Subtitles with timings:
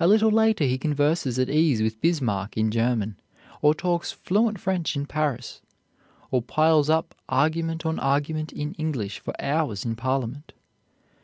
[0.00, 3.20] A little later he converses at ease with Bismarck in German,
[3.60, 5.62] or talks fluent French in Paris,
[6.32, 10.52] or piles up argument on argument in English for hours in Parliament.